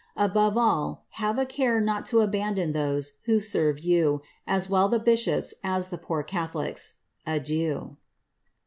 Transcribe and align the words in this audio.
Above 0.17 0.57
all, 0.57 1.05
have 1.09 1.37
a 1.37 1.45
care 1.45 1.79
ail 1.79 2.01
to 2.01 2.21
abandon 2.21 2.71
those 2.71 3.11
who 3.25 3.35
have 3.35 3.43
served 3.43 3.83
you, 3.83 4.19
as 4.47 4.67
well 4.67 4.89
the 4.89 4.97
bishops 4.97 5.53
as 5.63 5.89
the 5.89 5.95
poor 5.99 6.25
(Adieu." 7.27 7.97